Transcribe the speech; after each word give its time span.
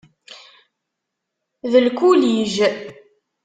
D 1.71 1.73
lkulij. 1.85 2.55